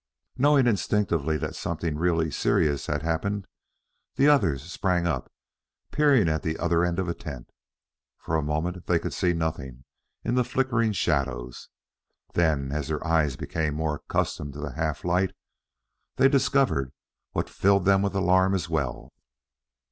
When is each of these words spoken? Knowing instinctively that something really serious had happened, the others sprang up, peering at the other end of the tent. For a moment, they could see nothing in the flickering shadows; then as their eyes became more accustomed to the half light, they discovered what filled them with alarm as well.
Knowing 0.35 0.65
instinctively 0.65 1.37
that 1.37 1.53
something 1.55 1.95
really 1.95 2.31
serious 2.31 2.87
had 2.87 3.03
happened, 3.03 3.45
the 4.15 4.27
others 4.27 4.63
sprang 4.63 5.05
up, 5.05 5.31
peering 5.91 6.27
at 6.27 6.41
the 6.41 6.57
other 6.57 6.83
end 6.83 6.97
of 6.97 7.05
the 7.05 7.13
tent. 7.13 7.51
For 8.17 8.35
a 8.35 8.41
moment, 8.41 8.87
they 8.87 8.97
could 8.97 9.13
see 9.13 9.31
nothing 9.33 9.83
in 10.23 10.33
the 10.33 10.43
flickering 10.43 10.93
shadows; 10.93 11.69
then 12.33 12.71
as 12.71 12.87
their 12.87 13.05
eyes 13.05 13.35
became 13.35 13.75
more 13.75 13.97
accustomed 13.97 14.53
to 14.53 14.59
the 14.59 14.71
half 14.73 15.05
light, 15.05 15.33
they 16.15 16.27
discovered 16.27 16.93
what 17.33 17.47
filled 17.47 17.85
them 17.85 18.01
with 18.01 18.15
alarm 18.15 18.55
as 18.55 18.67
well. 18.67 19.13